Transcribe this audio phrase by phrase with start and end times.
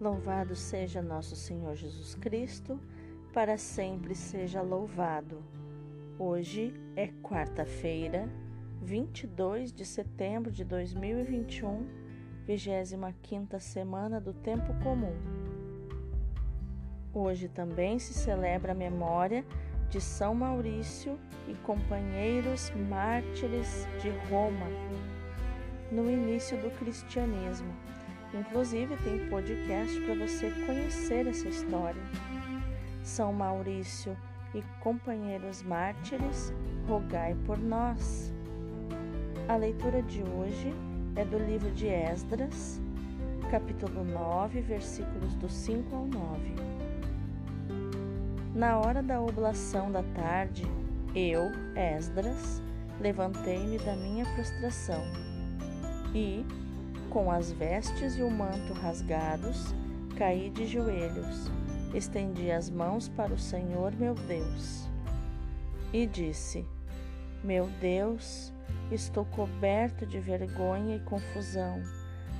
[0.00, 2.80] Louvado seja nosso Senhor Jesus Cristo,
[3.34, 5.44] para sempre seja louvado.
[6.18, 8.26] Hoje é quarta-feira,
[8.80, 11.86] 22 de setembro de 2021,
[12.46, 15.12] 25 semana do Tempo Comum.
[17.12, 19.44] Hoje também se celebra a memória
[19.90, 24.66] de São Maurício e companheiros mártires de Roma
[25.92, 27.90] no início do cristianismo
[28.32, 32.02] Inclusive, tem podcast para você conhecer essa história.
[33.02, 34.16] São Maurício
[34.54, 36.52] e companheiros mártires,
[36.88, 38.32] rogai por nós.
[39.48, 40.72] A leitura de hoje
[41.16, 42.80] é do livro de Esdras,
[43.50, 46.54] capítulo 9, versículos do 5 ao 9.
[48.54, 50.64] Na hora da oblação da tarde,
[51.14, 52.62] eu, Esdras,
[53.00, 55.02] levantei-me da minha prostração
[56.14, 56.44] e,
[57.10, 59.74] com as vestes e o manto rasgados,
[60.16, 61.50] caí de joelhos,
[61.92, 64.88] estendi as mãos para o Senhor meu Deus.
[65.92, 66.64] E disse:
[67.42, 68.52] Meu Deus,
[68.92, 71.82] estou coberto de vergonha e confusão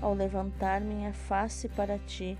[0.00, 2.38] ao levantar minha face para ti,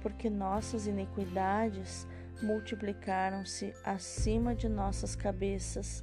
[0.00, 2.06] porque nossas iniquidades
[2.42, 6.02] multiplicaram-se acima de nossas cabeças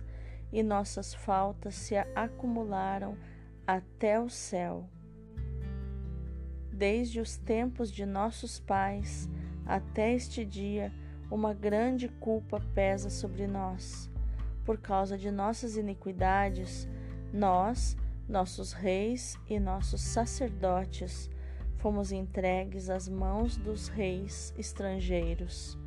[0.51, 3.17] e nossas faltas se acumularam
[3.65, 4.87] até o céu
[6.73, 9.29] desde os tempos de nossos pais
[9.65, 10.91] até este dia,
[11.31, 14.09] uma grande culpa pesa sobre nós.
[14.65, 16.87] Por causa de nossas iniquidades,
[17.31, 21.29] nós, nossos reis e nossos sacerdotes,
[21.77, 25.77] fomos entregues às mãos dos reis estrangeiros,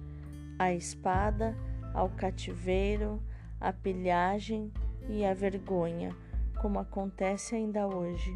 [0.58, 1.56] à espada,
[1.94, 3.22] ao cativeiro,
[3.60, 4.70] à pilhagem
[5.08, 6.14] e à vergonha,
[6.60, 8.32] como acontece ainda hoje.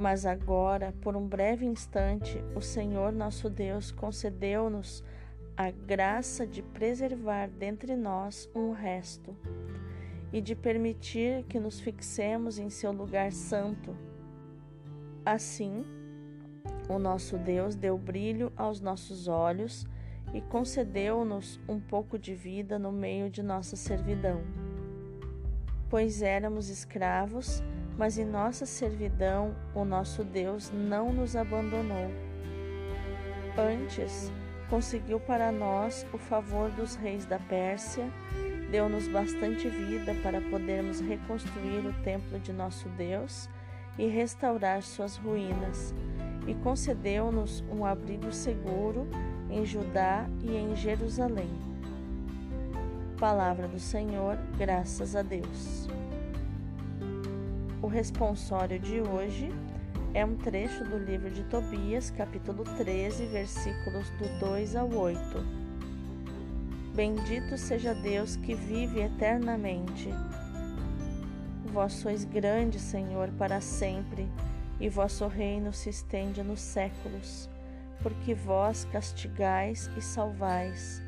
[0.00, 5.04] Mas agora, por um breve instante, o Senhor nosso Deus concedeu-nos
[5.54, 9.36] a graça de preservar dentre nós um resto
[10.32, 13.94] e de permitir que nos fixemos em seu lugar santo.
[15.22, 15.84] Assim,
[16.88, 19.86] o nosso Deus deu brilho aos nossos olhos
[20.32, 24.40] e concedeu-nos um pouco de vida no meio de nossa servidão.
[25.90, 27.62] Pois éramos escravos,
[28.00, 32.10] mas em nossa servidão o nosso Deus não nos abandonou.
[33.58, 34.32] Antes,
[34.70, 38.10] conseguiu para nós o favor dos reis da Pérsia,
[38.70, 43.50] deu-nos bastante vida para podermos reconstruir o templo de nosso Deus
[43.98, 45.94] e restaurar suas ruínas,
[46.46, 49.06] e concedeu-nos um abrigo seguro
[49.50, 51.50] em Judá e em Jerusalém.
[53.18, 55.86] Palavra do Senhor, graças a Deus.
[57.90, 59.48] Responsório de hoje
[60.14, 65.18] é um trecho do livro de Tobias, capítulo 13, versículos do 2 ao 8.
[66.94, 70.08] Bendito seja Deus que vive eternamente.
[71.64, 74.28] Vós sois grande, Senhor, para sempre,
[74.78, 77.50] e vosso reino se estende nos séculos,
[78.04, 81.02] porque vós castigais e salvais,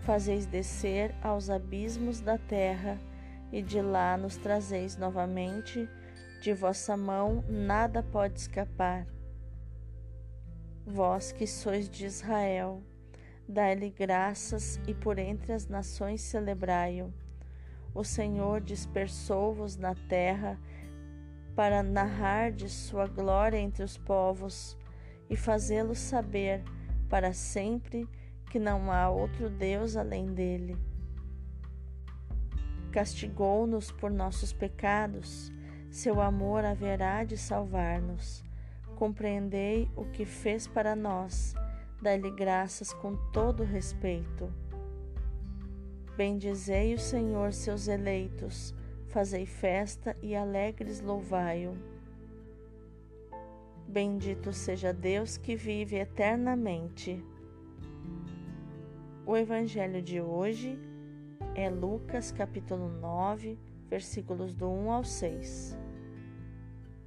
[0.00, 2.98] fazeis descer aos abismos da terra,
[3.52, 5.88] e de lá nos trazeis novamente
[6.44, 9.06] de vossa mão nada pode escapar.
[10.84, 12.82] Vós que sois de Israel,
[13.48, 17.10] dai-lhe graças e por entre as nações celebrai-o.
[17.94, 20.60] O Senhor dispersou-vos na terra
[21.56, 24.76] para narrar de sua glória entre os povos
[25.30, 26.62] e fazê-los saber
[27.08, 28.06] para sempre
[28.50, 30.76] que não há outro Deus além dele.
[32.92, 35.50] Castigou-nos por nossos pecados
[35.94, 38.42] seu amor haverá de salvar-nos.
[38.96, 41.54] Compreendei o que fez para nós,
[42.02, 44.52] dai-lhe graças com todo respeito.
[46.16, 48.74] Bendizei o Senhor, seus eleitos,
[49.06, 51.78] fazei festa e alegres louvai-o.
[53.86, 57.24] Bendito seja Deus que vive eternamente.
[59.24, 60.76] O evangelho de hoje
[61.54, 63.56] é Lucas capítulo 9,
[63.88, 65.83] versículos do 1 ao 6.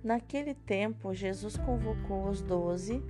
[0.03, 3.03] Naquele tempo, Jesus convocou os doze,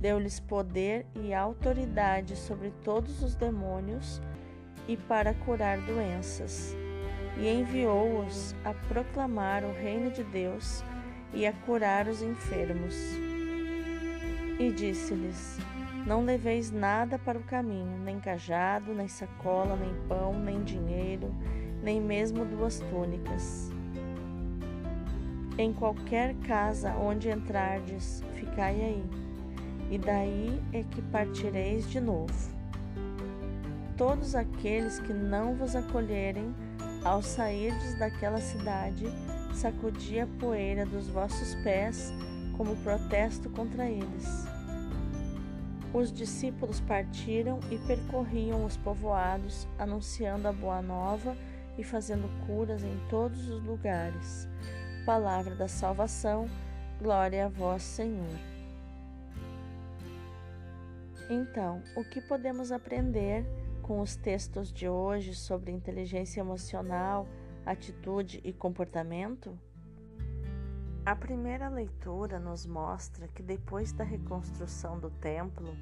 [0.00, 4.20] deu-lhes poder e autoridade sobre todos os demônios
[4.88, 6.76] e para curar doenças,
[7.38, 10.84] e enviou-os a proclamar o reino de Deus
[11.32, 12.96] e a curar os enfermos.
[14.58, 15.58] E disse-lhes:
[16.04, 21.32] Não leveis nada para o caminho, nem cajado, nem sacola, nem pão, nem dinheiro,
[21.82, 23.70] nem mesmo duas túnicas
[25.58, 29.04] em qualquer casa onde entrardes, ficai aí,
[29.90, 32.32] e daí é que partireis de novo.
[33.96, 36.54] Todos aqueles que não vos acolherem,
[37.04, 39.04] ao sairdes daquela cidade,
[39.54, 42.12] sacudi a poeira dos vossos pés
[42.56, 44.46] como protesto contra eles.
[45.92, 51.36] Os discípulos partiram e percorriam os povoados, anunciando a boa nova
[51.76, 54.48] e fazendo curas em todos os lugares.
[55.04, 56.48] Palavra da salvação,
[57.00, 58.38] glória a vós, Senhor.
[61.28, 63.44] Então, o que podemos aprender
[63.82, 67.26] com os textos de hoje sobre inteligência emocional,
[67.66, 69.58] atitude e comportamento?
[71.04, 75.76] A primeira leitura nos mostra que depois da reconstrução do templo,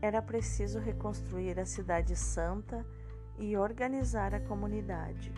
[0.00, 2.84] era preciso reconstruir a Cidade Santa
[3.38, 5.32] e organizar a comunidade.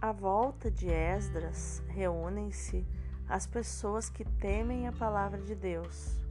[0.00, 2.86] À volta de Esdras reúnem-se
[3.28, 6.22] as pessoas que temem a palavra de Deus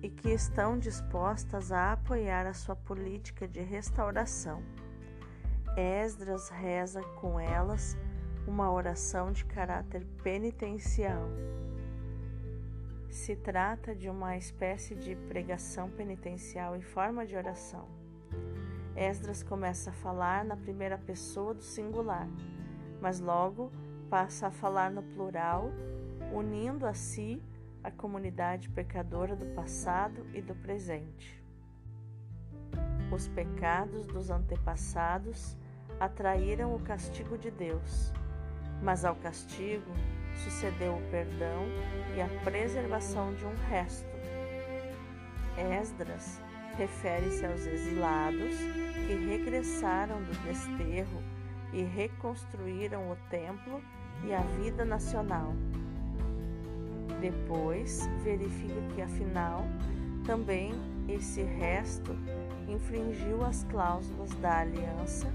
[0.00, 4.62] e que estão dispostas a apoiar a sua política de restauração.
[5.76, 7.96] Esdras reza com elas
[8.46, 11.28] uma oração de caráter penitencial.
[13.10, 17.88] Se trata de uma espécie de pregação penitencial em forma de oração.
[18.96, 22.28] Esdras começa a falar na primeira pessoa do singular,
[23.00, 23.72] mas logo
[24.08, 25.70] passa a falar no plural,
[26.32, 27.42] unindo a si
[27.82, 31.42] a comunidade pecadora do passado e do presente.
[33.12, 35.56] Os pecados dos antepassados
[36.00, 38.12] atraíram o castigo de Deus
[38.84, 39.90] mas ao castigo
[40.34, 41.64] sucedeu o perdão
[42.16, 44.08] e a preservação de um resto.
[45.80, 46.40] Esdras
[46.76, 48.56] refere-se aos exilados
[49.06, 51.22] que regressaram do desterro
[51.72, 53.82] e reconstruíram o templo
[54.24, 55.54] e a vida nacional.
[57.20, 59.64] Depois, verifica que afinal
[60.24, 60.72] também
[61.08, 62.16] esse resto
[62.68, 65.30] infringiu as cláusulas da aliança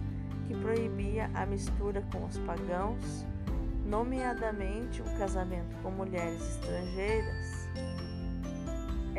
[0.47, 3.25] que proibia a mistura com os pagãos,
[3.85, 7.58] nomeadamente o casamento com mulheres estrangeiras.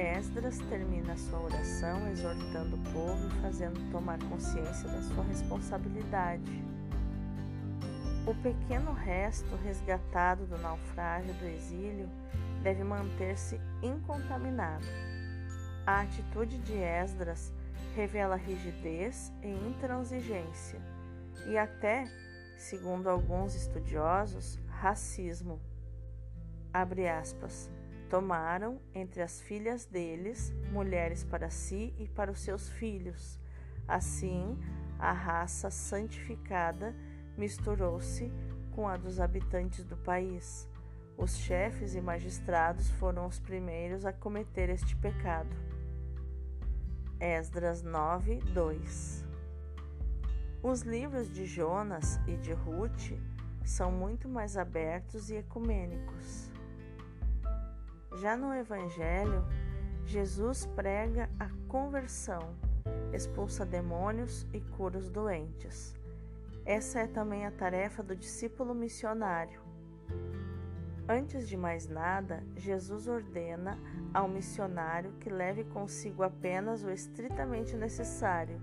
[0.01, 6.65] Esdras termina sua oração exortando o povo e fazendo tomar consciência da sua responsabilidade.
[8.27, 12.09] O pequeno resto resgatado do naufrágio do exílio
[12.63, 14.87] deve manter-se incontaminado.
[15.87, 17.53] A atitude de Esdras
[17.95, 20.81] revela rigidez e intransigência
[21.47, 22.05] e até,
[22.57, 25.61] segundo alguns estudiosos, racismo.
[26.73, 27.71] Abre aspas.
[28.11, 33.41] Tomaram entre as filhas deles mulheres para si e para os seus filhos.
[33.89, 34.59] Assim,
[34.99, 36.95] a raça santificada
[37.39, 38.31] misturou-se
[38.73, 40.69] com a dos habitantes do país.
[41.17, 45.57] Os chefes e magistrados foram os primeiros a cometer este pecado.
[47.19, 49.31] Esdras 9, 2
[50.63, 53.13] os livros de Jonas e de Ruth
[53.65, 56.50] são muito mais abertos e ecumênicos.
[58.21, 59.43] Já no Evangelho,
[60.05, 62.55] Jesus prega a conversão,
[63.15, 65.97] expulsa demônios e cura os doentes.
[66.67, 69.63] Essa é também a tarefa do discípulo missionário.
[71.09, 73.79] Antes de mais nada, Jesus ordena
[74.13, 78.61] ao missionário que leve consigo apenas o estritamente necessário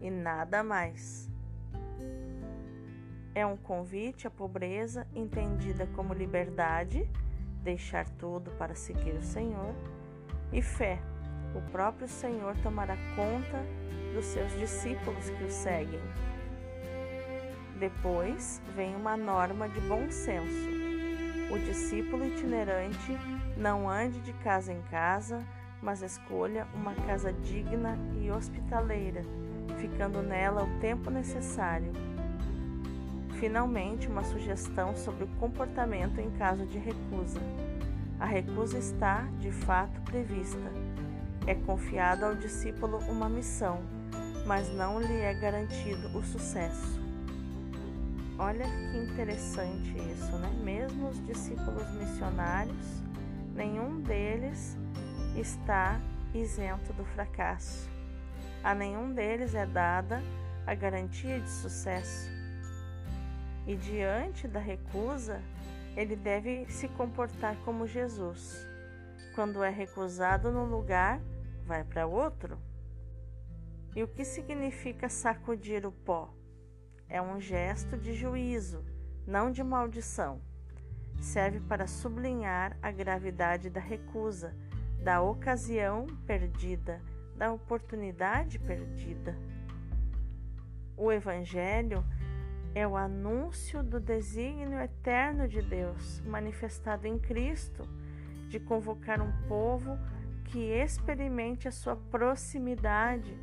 [0.00, 1.28] e nada mais.
[3.34, 7.10] É um convite à pobreza entendida como liberdade,
[7.62, 9.74] deixar tudo para seguir o Senhor,
[10.52, 10.98] e fé.
[11.54, 13.64] O próprio Senhor tomará conta
[14.14, 16.00] dos seus discípulos que o seguem.
[17.78, 20.68] Depois vem uma norma de bom senso.
[21.50, 23.12] O discípulo itinerante
[23.56, 25.44] não ande de casa em casa,
[25.82, 29.22] mas escolha uma casa digna e hospitaleira,
[29.78, 31.92] ficando nela o tempo necessário
[33.42, 37.40] Finalmente, uma sugestão sobre o comportamento em caso de recusa.
[38.20, 40.70] A recusa está, de fato, prevista.
[41.44, 43.82] É confiado ao discípulo uma missão,
[44.46, 47.00] mas não lhe é garantido o sucesso.
[48.38, 50.48] Olha que interessante isso, né?
[50.62, 53.02] Mesmo os discípulos missionários,
[53.56, 54.78] nenhum deles
[55.34, 56.00] está
[56.32, 57.90] isento do fracasso.
[58.62, 60.22] A nenhum deles é dada
[60.64, 62.41] a garantia de sucesso
[63.66, 65.40] e diante da recusa,
[65.96, 68.66] ele deve se comportar como Jesus.
[69.34, 71.20] Quando é recusado num lugar,
[71.64, 72.58] vai para outro.
[73.94, 76.32] E o que significa sacudir o pó?
[77.08, 78.84] É um gesto de juízo,
[79.26, 80.40] não de maldição.
[81.20, 84.56] serve para sublinhar a gravidade da recusa,
[85.04, 87.00] da ocasião perdida,
[87.36, 89.36] da oportunidade perdida.
[90.96, 92.04] O Evangelho
[92.74, 97.86] é o anúncio do desígnio eterno de Deus, manifestado em Cristo,
[98.48, 99.98] de convocar um povo
[100.44, 103.36] que experimente a sua proximidade,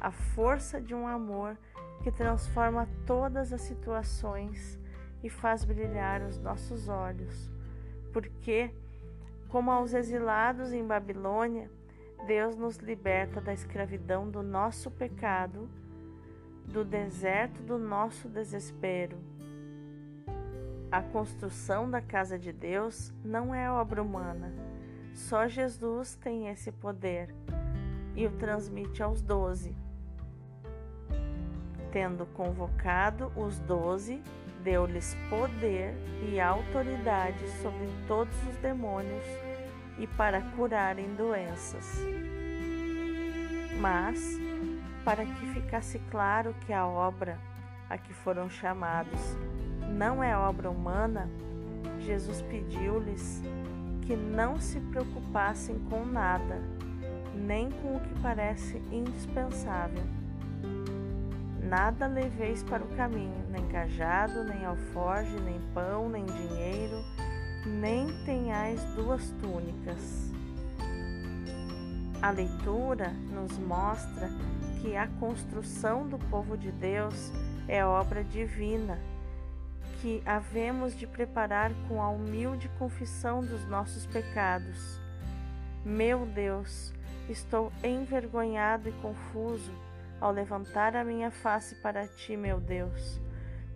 [0.00, 1.56] a força de um amor
[2.02, 4.78] que transforma todas as situações
[5.22, 7.50] e faz brilhar os nossos olhos.
[8.12, 8.70] Porque,
[9.48, 11.70] como aos exilados em Babilônia,
[12.26, 15.68] Deus nos liberta da escravidão do nosso pecado,
[16.68, 19.18] do deserto do nosso desespero.
[20.90, 24.52] A construção da casa de Deus não é obra humana.
[25.14, 27.34] Só Jesus tem esse poder
[28.14, 29.74] e o transmite aos doze.
[31.90, 34.22] Tendo convocado os doze,
[34.62, 35.94] deu-lhes poder
[36.30, 39.24] e autoridade sobre todos os demônios
[39.98, 41.98] e para curarem doenças.
[43.80, 44.38] Mas,
[45.06, 47.38] para que ficasse claro que a obra
[47.88, 49.20] a que foram chamados
[49.88, 51.30] não é obra humana,
[52.00, 53.40] Jesus pediu-lhes
[54.02, 56.60] que não se preocupassem com nada,
[57.34, 60.02] nem com o que parece indispensável
[61.68, 67.02] Nada leveis para o caminho, nem cajado, nem alforge, nem pão, nem dinheiro,
[67.66, 70.30] nem tenhais duas túnicas.
[72.22, 74.30] A leitura nos mostra
[74.80, 77.32] que a construção do povo de Deus
[77.68, 78.98] é obra divina,
[80.00, 85.00] que havemos de preparar com a humilde confissão dos nossos pecados.
[85.84, 86.92] Meu Deus,
[87.28, 89.72] estou envergonhado e confuso
[90.20, 93.20] ao levantar a minha face para ti, meu Deus,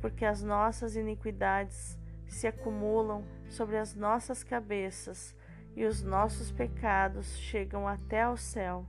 [0.00, 5.34] porque as nossas iniquidades se acumulam sobre as nossas cabeças
[5.76, 8.86] e os nossos pecados chegam até ao céu.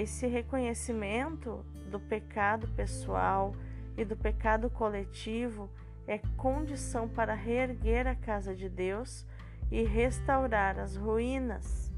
[0.00, 3.54] Esse reconhecimento do pecado pessoal
[3.98, 5.68] e do pecado coletivo
[6.06, 9.26] é condição para reerguer a casa de Deus
[9.70, 11.92] e restaurar as ruínas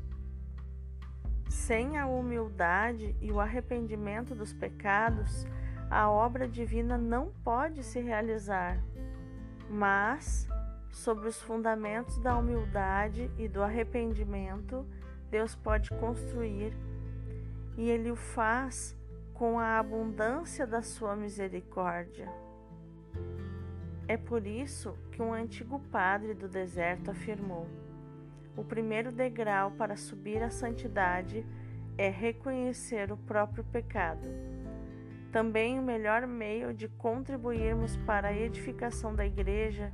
[1.49, 5.47] sem a humildade e o arrependimento dos pecados,
[5.89, 8.83] a obra divina não pode se realizar.
[9.71, 10.49] Mas,
[10.91, 14.85] sobre os fundamentos da humildade e do arrependimento,
[15.31, 16.77] Deus pode construir,
[17.77, 18.97] e Ele o faz
[19.35, 22.29] com a abundância da sua misericórdia.
[24.07, 27.67] É por isso que um antigo padre do deserto afirmou:
[28.57, 31.47] o primeiro degrau para subir à santidade
[31.97, 34.27] é reconhecer o próprio pecado.
[35.31, 39.93] Também o melhor meio de contribuirmos para a edificação da igreja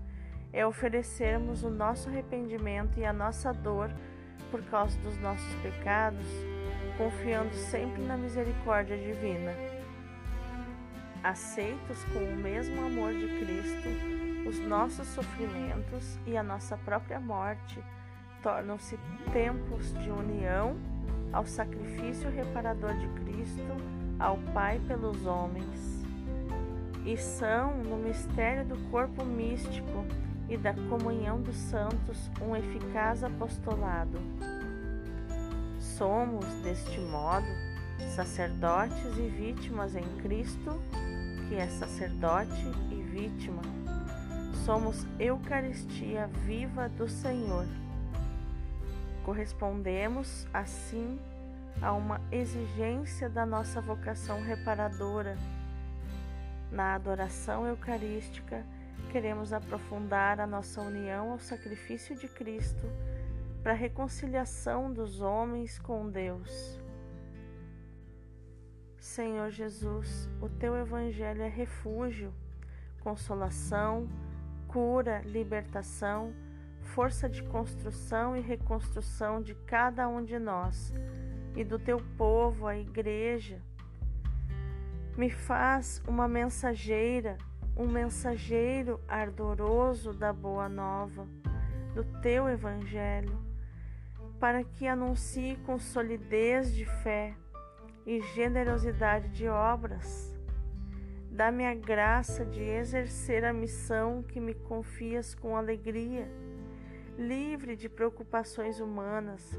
[0.52, 3.90] é oferecermos o nosso arrependimento e a nossa dor
[4.50, 6.26] por causa dos nossos pecados,
[6.98, 9.54] confiando sempre na misericórdia divina.
[11.22, 13.88] Aceitos com o mesmo amor de Cristo,
[14.48, 17.82] os nossos sofrimentos e a nossa própria morte
[18.42, 18.98] tornam-se
[19.32, 20.76] tempos de união
[21.32, 23.76] ao sacrifício reparador de Cristo,
[24.18, 26.04] ao Pai pelos homens,
[27.04, 30.04] e são, no mistério do corpo místico
[30.48, 34.18] e da comunhão dos santos, um eficaz apostolado.
[35.98, 37.48] Somos, deste modo,
[38.14, 40.80] sacerdotes e vítimas em Cristo,
[41.48, 43.62] que é sacerdote e vítima.
[44.64, 47.66] Somos Eucaristia viva do Senhor
[49.24, 51.20] Correspondemos, assim,
[51.82, 55.36] a uma exigência da nossa vocação reparadora.
[56.72, 58.64] Na adoração eucarística,
[59.12, 62.86] queremos aprofundar a nossa união ao sacrifício de Cristo
[63.62, 66.80] para a reconciliação dos homens com Deus.
[68.98, 72.32] Senhor Jesus, o teu Evangelho é refúgio,
[73.00, 74.08] consolação,
[74.66, 76.32] cura, libertação
[76.88, 80.92] força de construção e reconstrução de cada um de nós
[81.54, 83.62] e do teu povo, a igreja.
[85.16, 87.36] Me faz uma mensageira,
[87.76, 91.26] um mensageiro ardoroso da boa nova,
[91.94, 93.38] do teu evangelho,
[94.38, 97.34] para que anuncie com solidez de fé
[98.06, 100.34] e generosidade de obras.
[101.30, 106.28] Dá-me a graça de exercer a missão que me confias com alegria
[107.18, 109.58] livre de preocupações humanas,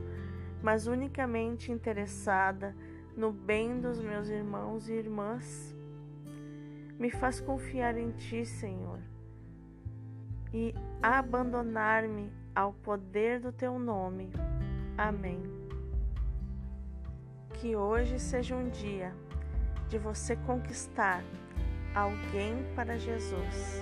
[0.63, 2.73] mas unicamente interessada
[3.17, 5.75] no bem dos meus irmãos e irmãs.
[6.97, 8.99] Me faz confiar em Ti, Senhor.
[10.51, 14.31] e abandonar-me ao poder do teu nome.
[14.99, 15.41] Amém.
[17.53, 19.13] Que hoje seja um dia
[19.87, 21.23] de você conquistar
[21.95, 23.81] alguém para Jesus,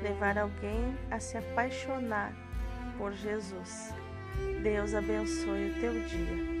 [0.00, 2.32] levar alguém a se apaixonar
[2.96, 3.92] por Jesus.
[4.62, 6.53] Deus abençoe o teu dia.